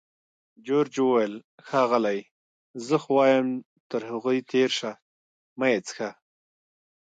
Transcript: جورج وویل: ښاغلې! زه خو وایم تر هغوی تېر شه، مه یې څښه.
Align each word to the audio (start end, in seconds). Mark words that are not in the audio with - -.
جورج 0.65 0.93
وویل: 1.03 1.35
ښاغلې! 1.67 2.19
زه 2.85 2.95
خو 3.03 3.09
وایم 3.17 3.47
تر 3.89 4.01
هغوی 4.11 4.37
تېر 4.51 4.69
شه، 4.79 4.91
مه 5.59 5.67
یې 5.73 5.79
څښه. 5.87 6.09